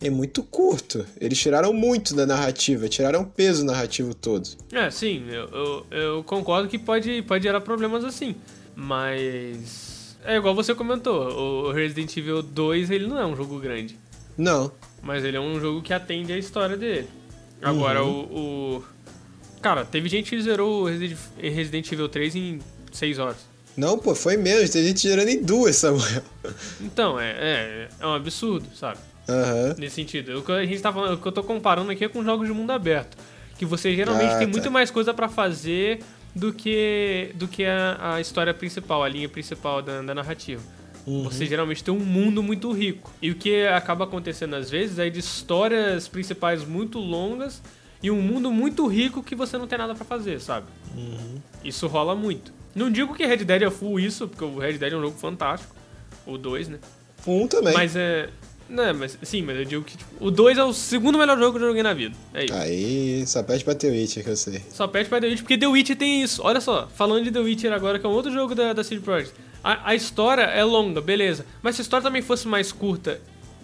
é 0.00 0.08
muito 0.08 0.42
curto. 0.42 1.04
Eles 1.20 1.38
tiraram 1.38 1.72
muito 1.72 2.14
da 2.14 2.26
narrativa, 2.26 2.88
tiraram 2.88 3.24
peso 3.24 3.64
narrativo 3.64 4.14
todo. 4.14 4.48
É, 4.72 4.90
sim, 4.90 5.24
eu, 5.28 5.48
eu, 5.48 5.86
eu 5.90 6.24
concordo 6.24 6.68
que 6.68 6.78
pode, 6.78 7.22
pode 7.22 7.44
gerar 7.44 7.60
problemas 7.60 8.04
assim, 8.04 8.34
mas. 8.74 10.16
É 10.22 10.36
igual 10.36 10.54
você 10.54 10.74
comentou, 10.74 11.68
o 11.68 11.72
Resident 11.72 12.14
Evil 12.14 12.42
2 12.42 12.90
ele 12.90 13.06
não 13.06 13.18
é 13.18 13.26
um 13.26 13.34
jogo 13.34 13.58
grande. 13.58 13.98
Não. 14.36 14.70
Mas 15.02 15.24
ele 15.24 15.36
é 15.36 15.40
um 15.40 15.58
jogo 15.60 15.80
que 15.82 15.92
atende 15.92 16.32
a 16.32 16.38
história 16.38 16.76
dele. 16.76 17.08
Agora, 17.62 18.02
Uhum. 18.04 18.26
o, 18.30 18.76
o. 18.78 18.84
Cara, 19.62 19.84
teve 19.84 20.08
gente 20.08 20.30
que 20.30 20.40
zerou 20.42 20.84
Resident, 20.84 21.92
Evil 21.92 22.08
3 22.08 22.34
em 22.36 22.58
6 22.92 23.18
horas. 23.18 23.36
Não, 23.76 23.98
pô, 23.98 24.14
foi 24.14 24.36
menos. 24.36 24.70
Tem 24.70 24.84
gente 24.84 25.00
tirando 25.00 25.28
em 25.28 25.42
duas, 25.42 25.76
Samuel. 25.76 26.22
Então, 26.80 27.18
é, 27.20 27.30
é, 27.30 27.88
é 28.00 28.06
um 28.06 28.14
absurdo, 28.14 28.66
sabe? 28.74 28.98
Aham. 29.28 29.74
Nesse 29.78 29.94
sentido. 29.96 30.38
O 30.38 30.42
que 30.42 30.50
a 30.52 30.64
gente 30.64 30.80
tá 30.80 30.92
falando, 30.92 31.14
o 31.14 31.18
que 31.18 31.26
eu 31.28 31.32
tô 31.32 31.42
comparando 31.44 31.90
aqui 31.90 32.04
é 32.04 32.08
com 32.08 32.24
jogos 32.24 32.46
de 32.48 32.52
mundo 32.54 32.70
aberto. 32.72 33.16
Que 33.58 33.64
você 33.66 33.94
geralmente 33.94 34.32
Ah, 34.32 34.38
tem 34.38 34.46
tá. 34.48 34.52
muito 34.52 34.70
mais 34.70 34.90
coisa 34.90 35.12
pra 35.14 35.28
fazer 35.28 36.00
do 36.34 36.52
que, 36.52 37.30
do 37.34 37.46
que 37.46 37.64
a, 37.64 38.14
a 38.14 38.20
história 38.20 38.52
principal, 38.54 39.02
a 39.04 39.08
linha 39.08 39.28
principal 39.28 39.82
da, 39.82 40.00
da 40.02 40.14
narrativa. 40.14 40.62
Uhum. 41.06 41.24
Você 41.24 41.46
geralmente 41.46 41.82
tem 41.82 41.92
um 41.92 41.98
mundo 41.98 42.42
muito 42.42 42.70
rico. 42.72 43.12
E 43.20 43.30
o 43.30 43.34
que 43.34 43.66
acaba 43.66 44.04
acontecendo 44.04 44.54
às 44.54 44.70
vezes 44.70 44.98
é 44.98 45.08
de 45.08 45.20
histórias 45.20 46.08
principais 46.08 46.64
muito 46.64 46.98
longas 46.98 47.62
e 48.02 48.10
um 48.10 48.20
mundo 48.20 48.50
muito 48.50 48.86
rico 48.86 49.22
que 49.22 49.34
você 49.34 49.58
não 49.58 49.66
tem 49.66 49.78
nada 49.78 49.94
pra 49.94 50.04
fazer, 50.04 50.40
sabe? 50.40 50.66
Uhum. 50.96 51.36
Isso 51.64 51.86
rola 51.86 52.14
muito. 52.14 52.52
Não 52.74 52.90
digo 52.90 53.14
que 53.14 53.26
Red 53.26 53.38
Dead 53.38 53.62
é 53.62 53.70
full 53.70 53.98
isso, 53.98 54.28
porque 54.28 54.44
o 54.44 54.58
Red 54.58 54.78
Dead 54.78 54.92
é 54.92 54.96
um 54.96 55.02
jogo 55.02 55.18
fantástico. 55.18 55.74
O 56.26 56.38
2, 56.38 56.68
né? 56.68 56.78
Um 57.26 57.46
também. 57.46 57.74
Mas 57.74 57.96
é. 57.96 58.28
Não, 58.68 58.94
mas 58.94 59.18
sim, 59.22 59.42
mas 59.42 59.56
eu 59.56 59.64
digo 59.64 59.82
que 59.82 59.96
tipo, 59.96 60.24
o 60.24 60.30
2 60.30 60.56
é 60.56 60.62
o 60.62 60.72
segundo 60.72 61.18
melhor 61.18 61.36
jogo 61.36 61.58
que 61.58 61.64
eu 61.64 61.68
joguei 61.68 61.82
na 61.82 61.92
vida. 61.92 62.14
É 62.32 62.44
isso. 62.44 62.54
Aí, 62.54 63.26
só 63.26 63.42
pede 63.42 63.64
pra 63.64 63.74
ter 63.74 63.90
Witcher, 63.90 64.22
que 64.22 64.30
eu 64.30 64.36
sei. 64.36 64.62
Só 64.70 64.86
pede 64.86 65.08
pra 65.08 65.20
The 65.20 65.26
Witcher, 65.26 65.42
porque 65.42 65.58
The 65.58 65.66
Witcher 65.66 65.96
tem 65.96 66.22
isso. 66.22 66.40
Olha 66.44 66.60
só, 66.60 66.88
falando 66.94 67.24
de 67.24 67.32
The 67.32 67.40
Witcher 67.40 67.72
agora, 67.72 67.98
que 67.98 68.06
é 68.06 68.08
um 68.08 68.12
outro 68.12 68.30
jogo 68.30 68.54
da, 68.54 68.72
da 68.72 68.84
CD 68.84 69.00
Projekt. 69.00 69.34
A, 69.62 69.90
a 69.90 69.94
história 69.94 70.42
é 70.42 70.64
longa, 70.64 71.00
beleza. 71.00 71.44
Mas 71.62 71.76
se 71.76 71.82
a 71.82 71.84
história 71.84 72.02
também 72.04 72.22
fosse 72.22 72.48
mais 72.48 72.72
curta 72.72 73.20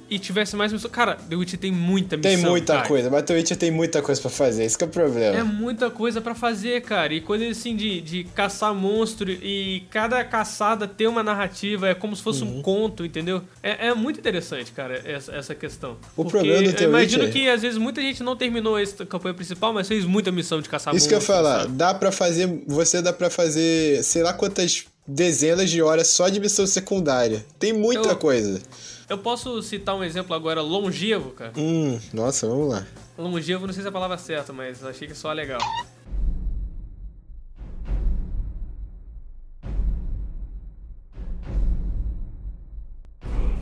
e 0.09 0.21
tivesse 0.21 0.55
mais 0.55 0.73
missão. 0.73 0.89
Cara, 0.89 1.17
The 1.17 1.35
Witcher 1.35 1.59
tem 1.59 1.73
muita 1.73 2.17
missão. 2.17 2.31
Tem 2.33 2.41
muita 2.41 2.75
cara. 2.77 2.87
coisa, 2.87 3.11
mas 3.11 3.25
The 3.25 3.35
Witcher 3.35 3.57
tem 3.57 3.73
muita 3.73 4.01
coisa 4.01 4.21
pra 4.21 4.31
fazer, 4.31 4.63
esse 4.63 4.79
que 4.79 4.85
é 4.85 4.87
o 4.87 4.91
problema. 4.91 5.37
É 5.37 5.43
muita 5.43 5.91
coisa 5.91 6.21
pra 6.21 6.33
fazer, 6.33 6.81
cara. 6.83 7.13
E 7.13 7.21
coisa 7.21 7.45
assim 7.49 7.75
de, 7.75 8.01
de 8.03 8.23
caçar 8.33 8.73
monstro 8.73 9.29
e 9.29 9.83
cada 9.91 10.23
caçada 10.23 10.87
ter 10.87 11.09
uma 11.09 11.25
narrativa, 11.25 11.89
é 11.89 11.95
como 11.95 12.15
se 12.15 12.23
fosse 12.23 12.45
Uhum. 12.45 12.59
um 12.59 12.63
conto, 12.63 13.05
entendeu? 13.05 13.43
É, 13.61 13.89
é 13.89 13.95
muito 13.95 14.21
interessante, 14.21 14.71
cara, 14.71 15.03
essa, 15.05 15.35
essa 15.35 15.57
questão. 15.57 15.97
O 16.17 16.23
Porque 16.23 16.31
problema 16.39 16.63
do 16.63 16.73
The 16.73 16.85
eu 16.85 16.89
imagino 16.89 17.29
que 17.29 17.49
às 17.49 17.63
vezes 17.63 17.77
muita 17.77 18.01
gente 18.01 18.23
não 18.23 18.37
terminou 18.37 18.79
essa 18.79 19.05
campanha 19.05 19.35
principal, 19.35 19.73
mas 19.73 19.89
fez 19.89 20.05
muita 20.05 20.31
missão 20.31 20.61
de 20.61 20.69
caçar 20.69 20.95
Isso 20.95 21.09
que 21.09 21.15
eu 21.15 21.17
ia 21.17 21.21
monstro, 21.21 21.35
falar, 21.35 21.63
sabe? 21.63 21.73
dá 21.73 21.93
pra 21.93 22.13
fazer. 22.13 22.63
Você 22.69 23.03
dá 23.03 23.13
pra 23.13 23.29
fazer 23.29 24.05
sei 24.05 24.23
lá 24.23 24.33
quantas 24.33 24.85
dezenas 25.07 25.71
de 25.71 25.81
horas 25.83 26.09
só 26.09 26.29
de 26.29 26.41
missão 26.41 26.67
secundária. 26.67 27.45
Tem 27.59 27.73
muita 27.73 28.09
Eu- 28.11 28.17
coisa. 28.17 28.61
Eu 29.09 29.19
posso 29.19 29.63
citar 29.63 29.95
um 29.95 30.03
exemplo 30.03 30.35
agora 30.35 30.61
longevo, 30.61 31.31
cara. 31.31 31.53
Hum, 31.57 31.99
nossa, 32.13 32.47
vamos 32.49 32.69
lá. 32.71 32.87
Longevo, 33.17 33.67
não 33.67 33.73
sei 33.73 33.83
se 33.83 33.87
é 33.87 33.91
a 33.91 33.93
palavra 33.93 34.19
certa, 34.19 34.53
mas 34.53 34.83
achei 34.85 35.07
que 35.07 35.15
só 35.15 35.31
é 35.31 35.35
legal. 35.35 35.61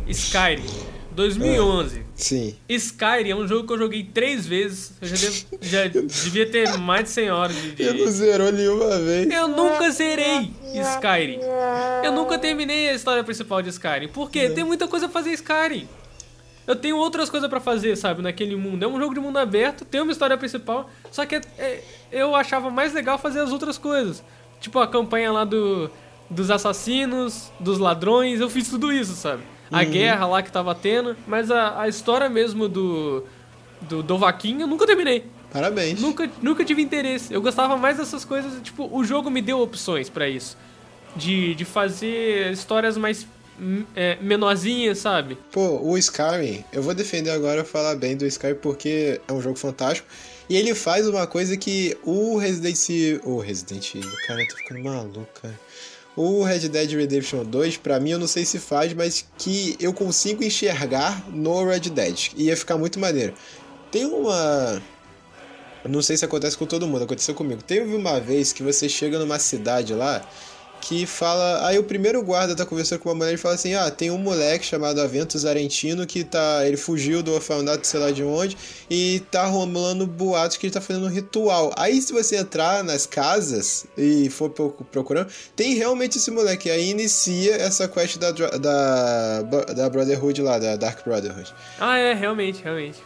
Skyrim, 0.09 0.63
2011. 1.13 2.03
Sim. 2.15 2.55
Skyrim 2.69 3.31
é 3.31 3.37
um 3.37 3.49
jogo 3.49 3.67
que 3.67 3.73
eu 3.73 3.79
joguei 3.79 4.05
três 4.05 4.47
vezes. 4.47 4.93
Eu 5.01 5.09
já, 5.09 5.17
devo- 5.17 5.47
já 5.61 5.87
devia 6.25 6.47
ter 6.51 6.77
mais 6.79 7.05
de 7.05 7.11
100 7.11 7.31
horas 7.31 7.57
de. 7.57 7.73
de- 7.73 7.83
Eu 7.83 7.95
não 7.95 8.11
zerou 8.11 8.53
nenhuma 8.53 8.99
vez. 8.99 9.31
Eu 9.33 9.49
nunca 9.49 9.91
zerei 9.91 10.51
Skyrim. 10.83 11.39
Eu 12.05 12.13
nunca 12.13 12.39
terminei 12.39 12.89
a 12.89 12.95
história 12.95 13.23
principal 13.25 13.63
de 13.63 13.69
Skyrim. 13.71 14.09
Por 14.09 14.31
quê? 14.31 14.51
Tem 14.51 14.65
muita 14.65 14.87
coisa 14.89 15.09
pra 15.09 15.13
fazer 15.21 15.31
em 15.31 15.35
Skyrim. 15.35 15.89
Eu 16.67 16.75
tenho 16.77 16.97
outras 16.97 17.29
coisas 17.29 17.49
pra 17.51 17.61
fazer, 17.61 17.95
sabe, 17.97 18.23
naquele 18.23 18.57
mundo. 18.57 18.83
É 18.83 18.89
um 18.89 18.99
jogo 18.99 19.13
de 19.15 19.21
mundo 19.21 19.39
aberto, 19.39 19.85
tem 19.85 20.01
uma 20.01 20.11
história 20.13 20.37
principal, 20.39 20.89
só 21.11 21.27
que 21.27 21.35
é- 21.37 21.41
é- 21.59 21.85
eu 22.11 22.35
achava 22.35 22.71
mais 22.71 22.95
legal 22.95 23.19
fazer 23.19 23.41
as 23.41 23.53
outras 23.53 23.77
coisas. 23.77 24.25
Tipo 24.61 24.79
a 24.79 24.87
campanha 24.89 25.31
lá 25.31 25.45
do, 25.45 25.91
dos 26.31 26.51
assassinos, 26.51 27.53
dos 27.61 27.79
ladrões, 27.79 28.41
eu 28.41 28.49
fiz 28.49 28.69
tudo 28.71 28.91
isso, 28.91 29.13
sabe? 29.15 29.43
A 29.71 29.83
guerra 29.85 30.27
lá 30.27 30.43
que 30.43 30.51
tava 30.51 30.75
tendo, 30.75 31.15
mas 31.27 31.51
a, 31.51 31.83
a 31.83 31.89
história 31.89 32.31
mesmo 32.31 32.67
do, 32.67 33.25
do 33.83 34.03
Dovaquim 34.03 34.61
eu 34.63 34.67
nunca 34.67 34.87
terminei. 34.87 35.27
Parabéns. 35.55 36.01
Nunca, 36.01 36.29
nunca 36.43 36.65
tive 36.65 36.83
interesse. 36.83 37.33
Eu 37.33 37.41
gostava 37.41 37.77
mais 37.77 37.97
dessas 37.97 38.25
coisas. 38.25 38.61
Tipo, 38.61 38.91
o 38.93 39.05
jogo 39.05 39.31
me 39.31 39.41
deu 39.41 39.61
opções 39.61 40.11
pra 40.11 40.29
isso. 40.29 40.59
De, 41.15 41.55
de 41.55 41.65
fazer 41.65 42.51
histórias 42.51 42.97
mais 42.97 43.25
hum, 43.61 43.85
é, 43.95 44.19
menorzinhas, 44.21 44.99
sabe? 44.99 45.39
Pô, 45.53 45.79
o 45.81 45.97
Skyrim, 45.97 46.65
eu 46.73 46.83
vou 46.83 46.93
defender 46.93 47.31
agora 47.31 47.65
falar 47.65 47.95
bem 47.95 48.17
do 48.17 48.27
Skyrim 48.27 48.57
porque 48.57 49.21
é 49.29 49.33
um 49.33 49.41
jogo 49.41 49.57
fantástico. 49.57 50.09
E 50.51 50.57
ele 50.57 50.75
faz 50.75 51.07
uma 51.07 51.25
coisa 51.25 51.57
que 51.57 51.97
o 52.03 52.37
Resident 52.37 52.91
Evil. 52.91 53.21
O 53.23 53.39
Resident 53.39 53.95
Evil, 53.95 54.11
cara, 54.27 54.43
eu 54.43 54.49
tô 54.49 54.57
ficando 54.57 54.83
maluco, 54.83 55.41
cara. 55.41 55.61
O 56.17 56.43
Red 56.43 56.69
Dead 56.69 56.91
Redemption 56.93 57.45
2, 57.45 57.77
pra 57.77 58.01
mim, 58.01 58.11
eu 58.11 58.19
não 58.19 58.27
sei 58.27 58.45
se 58.45 58.59
faz, 58.59 58.93
mas 58.93 59.25
que 59.39 59.77
eu 59.81 59.93
consigo 59.93 60.43
enxergar 60.43 61.29
no 61.31 61.65
Red 61.65 61.91
Dead. 61.91 62.31
Ia 62.37 62.57
ficar 62.57 62.77
muito 62.77 62.99
maneiro. 62.99 63.35
Tem 63.91 64.05
uma. 64.05 64.83
Não 65.89 66.01
sei 66.03 66.17
se 66.17 66.25
acontece 66.25 66.57
com 66.57 66.67
todo 66.67 66.87
mundo, 66.87 67.05
aconteceu 67.05 67.35
comigo. 67.35 67.63
Teve 67.63 67.95
uma 67.95 68.19
vez 68.21 68.53
que 68.53 68.63
você 68.63 68.89
chega 68.89 69.19
numa 69.19 69.39
cidade 69.39 69.93
lá 69.95 70.27
que 70.81 71.07
fala. 71.07 71.67
Aí 71.67 71.79
o 71.79 71.85
primeiro 71.85 72.23
guarda 72.23 72.55
tá 72.55 72.67
conversando 72.67 72.99
com 72.99 73.09
uma 73.09 73.15
mulher 73.15 73.33
e 73.33 73.37
fala 73.39 73.55
assim: 73.55 73.75
Ah, 73.75 73.91
tem 73.91 74.11
um 74.11 74.19
moleque 74.19 74.67
chamado 74.67 75.01
Aventus 75.01 75.47
Arentino 75.47 76.07
que 76.07 76.25
tá. 76.25 76.67
Ele 76.67 76.77
fugiu 76.77 77.23
do 77.23 77.33
orfanato, 77.33 77.87
sei 77.87 78.01
lá 78.01 78.11
de 78.11 78.23
onde, 78.23 78.55
e 78.91 79.23
tá 79.31 79.47
rolando 79.47 80.07
boatos 80.07 80.57
que 80.59 80.67
ele 80.67 80.75
tá 80.75 80.81
fazendo 80.83 81.07
um 81.07 81.11
ritual. 81.11 81.73
Aí 81.77 82.03
se 82.03 82.13
você 82.13 82.37
entrar 82.37 82.85
nas 82.85 83.07
casas 83.07 83.87
e 83.97 84.29
for 84.29 84.51
pro- 84.51 84.71
procurando, 84.93 85.29
tem 85.57 85.75
realmente 85.75 86.19
esse 86.19 86.31
moleque. 86.31 86.69
Aí 86.71 86.91
inicia 86.91 87.55
essa 87.57 87.89
quest 87.89 88.19
da, 88.19 88.31
da, 88.31 89.43
da 89.75 89.89
Brotherhood 89.89 90.43
lá, 90.43 90.59
da 90.59 90.77
Dark 90.77 91.03
Brotherhood. 91.05 91.55
Ah, 91.81 91.97
é, 91.97 92.13
realmente, 92.13 92.63
realmente. 92.63 92.99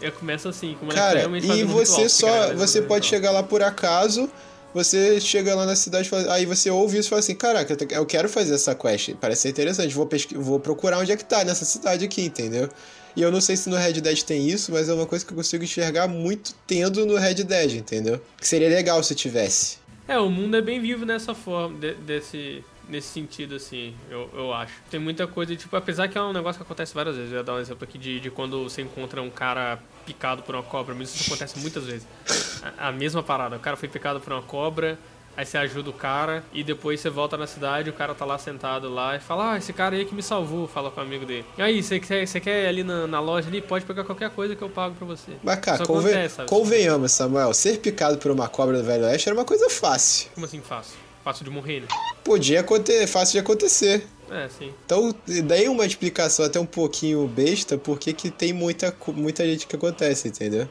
Eu 0.00 0.12
começo 0.12 0.48
assim, 0.48 0.76
como 0.78 0.92
Cara, 0.92 1.18
realmente 1.20 1.46
e 1.46 1.64
um 1.64 1.68
você 1.68 2.02
ritual, 2.02 2.08
só. 2.10 2.42
fica 2.48 2.56
Você 2.56 2.82
pode 2.82 2.92
um 2.92 2.94
ritual. 2.96 3.02
chegar 3.02 3.30
lá 3.30 3.42
por 3.42 3.62
acaso. 3.62 4.28
Você 4.74 5.18
chega 5.20 5.54
lá 5.54 5.64
na 5.64 5.74
cidade, 5.74 6.10
aí 6.28 6.44
você 6.44 6.68
ouve 6.70 6.98
isso 6.98 7.08
e 7.08 7.10
fala 7.10 7.20
assim: 7.20 7.34
Caraca, 7.34 7.74
eu 7.92 8.04
quero 8.04 8.28
fazer 8.28 8.54
essa 8.54 8.74
quest, 8.74 9.14
parece 9.18 9.42
ser 9.42 9.48
interessante, 9.48 9.94
vou, 9.94 10.06
vou 10.34 10.60
procurar 10.60 10.98
onde 10.98 11.10
é 11.10 11.16
que 11.16 11.24
tá 11.24 11.42
nessa 11.44 11.64
cidade 11.64 12.04
aqui, 12.04 12.22
entendeu? 12.22 12.68
E 13.16 13.22
eu 13.22 13.32
não 13.32 13.40
sei 13.40 13.56
se 13.56 13.70
no 13.70 13.76
Red 13.76 13.94
Dead 13.94 14.20
tem 14.22 14.46
isso, 14.46 14.70
mas 14.72 14.90
é 14.90 14.92
uma 14.92 15.06
coisa 15.06 15.24
que 15.24 15.32
eu 15.32 15.36
consigo 15.36 15.64
enxergar 15.64 16.06
muito 16.06 16.52
tendo 16.66 17.06
no 17.06 17.16
Red 17.16 17.36
Dead, 17.44 17.72
entendeu? 17.76 18.20
Que 18.38 18.46
seria 18.46 18.68
legal 18.68 19.02
se 19.02 19.14
tivesse. 19.14 19.78
É, 20.06 20.18
o 20.18 20.28
mundo 20.28 20.54
é 20.58 20.60
bem 20.60 20.78
vivo 20.78 21.06
nessa 21.06 21.34
forma, 21.34 21.78
de- 21.78 21.94
desse, 21.94 22.62
nesse 22.88 23.08
sentido, 23.08 23.54
assim, 23.56 23.94
eu, 24.10 24.30
eu 24.34 24.52
acho. 24.52 24.74
Tem 24.90 25.00
muita 25.00 25.26
coisa, 25.26 25.54
tipo, 25.56 25.74
apesar 25.76 26.08
que 26.08 26.16
é 26.16 26.22
um 26.22 26.32
negócio 26.32 26.58
que 26.58 26.62
acontece 26.62 26.94
várias 26.94 27.16
vezes. 27.16 27.32
Eu 27.32 27.38
ia 27.38 27.44
dar 27.44 27.54
um 27.54 27.58
exemplo 27.58 27.84
aqui 27.84 27.98
de, 27.98 28.20
de 28.20 28.30
quando 28.30 28.64
você 28.64 28.82
encontra 28.82 29.20
um 29.22 29.30
cara 29.30 29.78
picado 30.04 30.42
por 30.42 30.54
uma 30.54 30.62
cobra, 30.62 30.94
mas 30.94 31.14
isso 31.14 31.24
acontece 31.30 31.58
muitas 31.58 31.84
vezes. 31.84 32.06
A, 32.78 32.88
a 32.88 32.92
mesma 32.92 33.22
parada, 33.22 33.56
o 33.56 33.60
cara 33.60 33.76
foi 33.76 33.88
picado 33.88 34.18
por 34.20 34.32
uma 34.32 34.42
cobra, 34.42 34.98
aí 35.36 35.44
você 35.44 35.58
ajuda 35.58 35.90
o 35.90 35.92
cara, 35.92 36.42
e 36.52 36.64
depois 36.64 36.98
você 37.00 37.10
volta 37.10 37.36
na 37.36 37.46
cidade, 37.46 37.90
o 37.90 37.92
cara 37.92 38.14
tá 38.14 38.24
lá 38.24 38.38
sentado 38.38 38.88
lá 38.92 39.14
e 39.16 39.20
fala, 39.20 39.52
ah, 39.52 39.58
esse 39.58 39.72
cara 39.72 39.94
aí 39.94 40.04
que 40.04 40.14
me 40.14 40.22
salvou, 40.22 40.66
fala 40.66 40.90
com 40.90 41.00
o 41.00 41.04
amigo 41.04 41.26
dele. 41.26 41.44
E 41.58 41.62
aí, 41.62 41.82
você 41.82 42.00
quer, 42.00 42.26
você 42.26 42.40
quer 42.40 42.64
ir 42.64 42.66
ali 42.68 42.82
na, 42.82 43.06
na 43.06 43.20
loja 43.20 43.48
ali? 43.48 43.60
Pode 43.60 43.84
pegar 43.84 44.04
qualquer 44.04 44.30
coisa 44.30 44.56
que 44.56 44.62
eu 44.62 44.70
pago 44.70 44.94
pra 44.94 45.06
você. 45.06 45.32
Mas, 45.42 45.58
cara, 45.60 45.86
conven- 45.86 46.12
acontece, 46.12 46.44
convenhamos, 46.46 47.12
Samuel, 47.12 47.52
ser 47.52 47.78
picado 47.78 48.16
por 48.18 48.30
uma 48.30 48.48
cobra 48.48 48.78
do 48.78 48.84
Velho 48.84 49.04
Oeste 49.04 49.28
era 49.28 49.36
uma 49.38 49.44
coisa 49.44 49.68
fácil. 49.68 50.30
Como 50.34 50.46
assim 50.46 50.60
fácil? 50.62 50.96
Fácil 51.22 51.44
de 51.44 51.50
morrer, 51.50 51.80
né? 51.80 51.88
Podia 52.26 52.58
acontecer, 52.58 53.06
fácil 53.06 53.34
de 53.34 53.38
acontecer. 53.38 54.04
É, 54.28 54.48
sim. 54.48 54.74
Então, 54.84 55.14
dei 55.44 55.68
uma 55.68 55.86
explicação 55.86 56.44
até 56.44 56.58
um 56.58 56.66
pouquinho 56.66 57.24
besta, 57.28 57.78
porque 57.78 58.12
que 58.12 58.32
tem 58.32 58.52
muita, 58.52 58.92
muita 59.14 59.46
gente 59.46 59.64
que 59.64 59.76
acontece, 59.76 60.26
entendeu? 60.26 60.68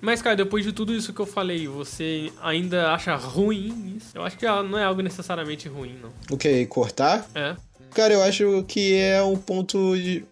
Mas, 0.00 0.22
cara, 0.22 0.36
depois 0.36 0.64
de 0.64 0.72
tudo 0.72 0.94
isso 0.94 1.12
que 1.12 1.20
eu 1.20 1.26
falei, 1.26 1.68
você 1.68 2.32
ainda 2.40 2.92
acha 2.94 3.14
ruim 3.14 3.94
isso? 3.98 4.16
Eu 4.16 4.22
acho 4.22 4.38
que 4.38 4.46
não 4.46 4.78
é 4.78 4.84
algo 4.84 5.02
necessariamente 5.02 5.68
ruim, 5.68 5.98
não. 6.00 6.10
O 6.30 6.38
que? 6.38 6.64
Cortar? 6.64 7.28
É. 7.34 7.54
Cara, 7.90 8.14
eu 8.14 8.22
acho 8.22 8.64
que 8.66 8.94
é 8.94 9.22
um 9.22 9.36
ponto 9.36 9.94
de. 9.98 10.24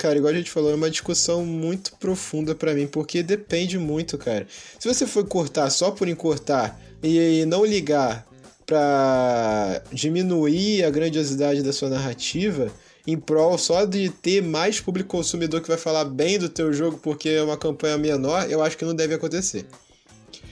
Cara, 0.00 0.16
igual 0.16 0.32
a 0.32 0.34
gente 0.34 0.50
falou, 0.50 0.70
é 0.70 0.74
uma 0.74 0.88
discussão 0.88 1.44
muito 1.44 1.94
profunda 1.96 2.54
para 2.54 2.72
mim, 2.72 2.86
porque 2.86 3.22
depende 3.22 3.78
muito, 3.78 4.16
cara. 4.16 4.46
Se 4.78 4.88
você 4.88 5.06
for 5.06 5.26
cortar 5.26 5.68
só 5.68 5.90
por 5.90 6.08
encurtar 6.08 6.80
e 7.02 7.44
não 7.44 7.66
ligar 7.66 8.26
para 8.64 9.82
diminuir 9.92 10.84
a 10.84 10.90
grandiosidade 10.90 11.62
da 11.62 11.70
sua 11.70 11.90
narrativa, 11.90 12.72
em 13.06 13.18
prol 13.18 13.58
só 13.58 13.84
de 13.84 14.08
ter 14.08 14.42
mais 14.42 14.80
público 14.80 15.10
consumidor 15.10 15.60
que 15.60 15.68
vai 15.68 15.76
falar 15.76 16.06
bem 16.06 16.38
do 16.38 16.48
teu 16.48 16.72
jogo 16.72 16.98
porque 17.02 17.28
é 17.28 17.42
uma 17.42 17.58
campanha 17.58 17.98
menor, 17.98 18.50
eu 18.50 18.62
acho 18.62 18.78
que 18.78 18.86
não 18.86 18.94
deve 18.94 19.12
acontecer. 19.12 19.66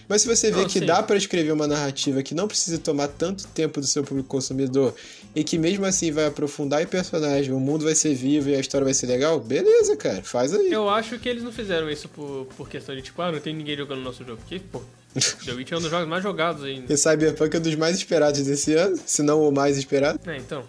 Mas 0.08 0.22
se 0.22 0.28
você 0.28 0.50
vê 0.50 0.64
que 0.64 0.78
sim. 0.80 0.86
dá 0.86 1.02
para 1.02 1.16
escrever 1.16 1.52
uma 1.52 1.66
narrativa 1.66 2.22
que 2.22 2.34
não 2.34 2.48
precisa 2.48 2.78
tomar 2.78 3.08
tanto 3.08 3.46
tempo 3.48 3.80
do 3.80 3.86
seu 3.86 4.02
público 4.02 4.28
consumidor 4.28 4.94
e 5.34 5.44
que 5.44 5.58
mesmo 5.58 5.84
assim 5.84 6.10
vai 6.10 6.26
aprofundar 6.26 6.82
em 6.82 6.86
personagem, 6.86 7.52
o 7.52 7.60
mundo 7.60 7.84
vai 7.84 7.94
ser 7.94 8.14
vivo 8.14 8.48
e 8.48 8.54
a 8.54 8.60
história 8.60 8.84
vai 8.84 8.94
ser 8.94 9.06
legal, 9.06 9.38
beleza, 9.38 9.96
cara, 9.96 10.22
faz 10.22 10.54
aí. 10.54 10.72
Eu 10.72 10.88
acho 10.88 11.18
que 11.18 11.28
eles 11.28 11.42
não 11.42 11.52
fizeram 11.52 11.90
isso 11.90 12.08
por, 12.08 12.46
por 12.56 12.68
questão 12.68 12.94
de 12.94 13.02
tipo, 13.02 13.20
ah, 13.20 13.30
não 13.30 13.38
tem 13.38 13.54
ninguém 13.54 13.76
jogando 13.76 14.00
nosso 14.00 14.24
jogo. 14.24 14.38
Porque, 14.38 14.58
pô, 14.58 14.82
The 15.44 15.52
Witcher 15.52 15.74
é 15.74 15.78
um 15.78 15.82
dos 15.82 15.90
jogos 15.90 16.08
mais 16.08 16.22
jogados 16.22 16.64
ainda. 16.64 16.92
E 16.92 16.96
Cyberpunk 16.96 17.54
é 17.54 17.58
um 17.58 17.62
dos 17.62 17.74
mais 17.74 17.96
esperados 17.96 18.40
desse 18.42 18.74
ano, 18.74 18.98
se 19.04 19.22
não 19.22 19.46
o 19.46 19.52
mais 19.52 19.76
esperado. 19.76 20.18
É, 20.26 20.36
então. 20.38 20.64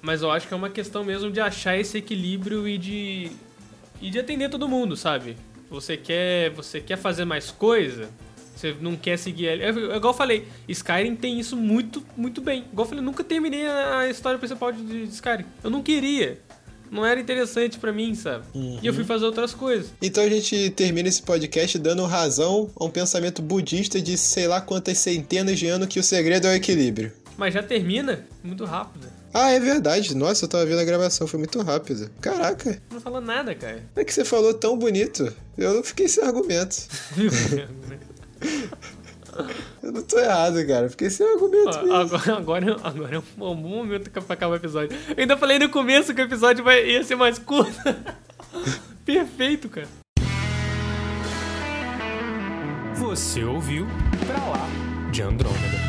Mas 0.00 0.22
eu 0.22 0.30
acho 0.30 0.46
que 0.46 0.54
é 0.54 0.56
uma 0.56 0.70
questão 0.70 1.04
mesmo 1.04 1.30
de 1.30 1.40
achar 1.40 1.76
esse 1.76 1.98
equilíbrio 1.98 2.66
e 2.66 2.78
de 2.78 3.32
e 4.00 4.10
de 4.10 4.18
atender 4.18 4.48
todo 4.48 4.68
mundo, 4.68 4.96
sabe? 4.96 5.36
Você 5.68 5.96
quer, 5.96 6.50
você 6.50 6.80
quer 6.80 6.96
fazer 6.96 7.24
mais 7.24 7.50
coisa? 7.50 8.08
Você 8.60 8.76
não 8.78 8.94
quer 8.94 9.18
seguir. 9.18 9.48
É, 9.48 9.68
é, 9.68 9.70
igual 9.70 10.12
eu 10.12 10.12
falei, 10.12 10.46
Skyrim 10.68 11.16
tem 11.16 11.40
isso 11.40 11.56
muito, 11.56 12.04
muito 12.14 12.42
bem. 12.42 12.66
Igual 12.70 12.84
eu 12.84 12.88
falei, 12.90 13.02
nunca 13.02 13.24
terminei 13.24 13.66
a 13.66 14.06
história 14.06 14.38
principal 14.38 14.70
de, 14.70 14.82
de 14.82 15.14
Skyrim. 15.14 15.46
Eu 15.64 15.70
não 15.70 15.82
queria. 15.82 16.38
Não 16.90 17.06
era 17.06 17.18
interessante 17.18 17.78
para 17.78 17.90
mim, 17.90 18.14
sabe? 18.14 18.44
Uhum. 18.52 18.78
E 18.82 18.86
eu 18.86 18.92
fui 18.92 19.02
uhum. 19.02 19.08
fazer 19.08 19.24
outras 19.24 19.54
coisas. 19.54 19.92
Então 20.02 20.22
a 20.22 20.28
gente 20.28 20.70
termina 20.70 21.08
esse 21.08 21.22
podcast 21.22 21.78
dando 21.78 22.04
razão 22.04 22.68
a 22.76 22.84
um 22.84 22.90
pensamento 22.90 23.40
budista 23.40 23.98
de 23.98 24.18
sei 24.18 24.46
lá 24.46 24.60
quantas 24.60 24.98
centenas 24.98 25.58
de 25.58 25.66
anos 25.66 25.86
que 25.86 25.98
o 25.98 26.02
segredo 26.02 26.46
é 26.46 26.50
o 26.50 26.54
equilíbrio. 26.54 27.12
Mas 27.38 27.54
já 27.54 27.62
termina 27.62 28.26
muito 28.44 28.66
rápido. 28.66 29.06
Ah, 29.32 29.52
é 29.52 29.60
verdade. 29.60 30.14
Nossa, 30.14 30.44
eu 30.44 30.48
tava 30.48 30.66
vendo 30.66 30.80
a 30.80 30.84
gravação, 30.84 31.26
foi 31.26 31.38
muito 31.38 31.62
rápido. 31.62 32.10
Caraca. 32.20 32.82
Não 32.92 33.00
falou 33.00 33.20
nada, 33.20 33.54
cara. 33.54 33.82
É 33.96 34.04
que 34.04 34.12
você 34.12 34.24
falou 34.24 34.52
tão 34.52 34.76
bonito. 34.76 35.32
Eu 35.56 35.82
fiquei 35.84 36.08
sem 36.08 36.24
argumento. 36.24 36.76
Eu 39.82 39.92
não 39.92 40.02
tô 40.02 40.18
errado, 40.18 40.66
cara. 40.66 40.88
Fiquei 40.88 41.08
sem 41.08 41.26
argumento. 41.26 41.78
agora, 41.92 42.36
agora, 42.36 42.76
agora 42.82 43.16
é 43.16 43.18
um 43.18 43.22
bom 43.36 43.54
momento 43.54 44.10
pra 44.10 44.34
acabar 44.34 44.52
o 44.52 44.56
episódio. 44.56 44.96
Eu 45.08 45.14
ainda 45.18 45.36
falei 45.36 45.58
no 45.58 45.68
começo 45.68 46.12
que 46.14 46.20
o 46.20 46.24
episódio 46.24 46.64
vai, 46.64 46.84
ia 46.84 47.02
ser 47.04 47.14
mais 47.14 47.38
curto. 47.38 47.72
Perfeito, 49.04 49.68
cara. 49.68 49.88
Você 52.96 53.44
ouviu 53.44 53.86
Pra 54.26 54.36
Lá 54.46 54.68
de 55.10 55.22
Andrômeda. 55.22 55.79